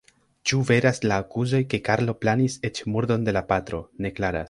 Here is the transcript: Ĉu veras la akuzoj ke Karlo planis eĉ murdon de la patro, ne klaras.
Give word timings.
Ĉu 0.51 0.61
veras 0.69 0.99
la 1.11 1.19
akuzoj 1.25 1.61
ke 1.75 1.81
Karlo 1.91 2.17
planis 2.25 2.59
eĉ 2.71 2.85
murdon 2.95 3.29
de 3.29 3.39
la 3.41 3.49
patro, 3.53 3.87
ne 4.05 4.17
klaras. 4.19 4.39